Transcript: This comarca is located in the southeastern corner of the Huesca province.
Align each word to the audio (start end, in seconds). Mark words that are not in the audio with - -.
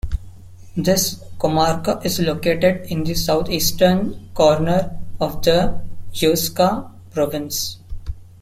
This 0.75 1.23
comarca 1.37 2.03
is 2.03 2.19
located 2.19 2.87
in 2.89 3.03
the 3.03 3.13
southeastern 3.13 4.29
corner 4.33 4.97
of 5.19 5.43
the 5.43 5.79
Huesca 6.11 6.89
province. 7.11 7.77